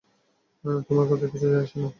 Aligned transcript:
তোমার 0.87 1.05
কথায় 1.09 1.29
কিছু 1.33 1.47
যায় 1.47 1.63
আসে 1.63 1.77
না। 1.79 1.89